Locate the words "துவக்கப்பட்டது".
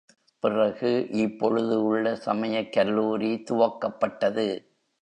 3.51-4.47